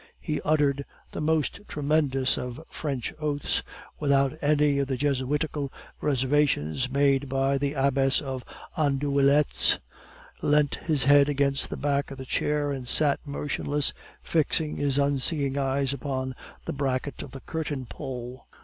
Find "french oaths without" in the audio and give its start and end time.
2.69-4.33